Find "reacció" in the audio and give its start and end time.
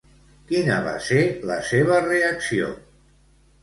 2.09-2.77